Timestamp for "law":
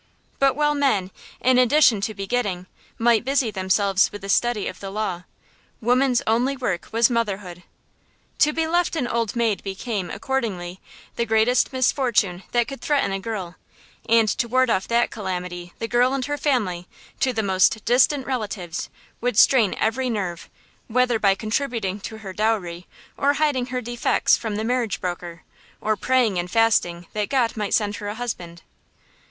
4.89-5.25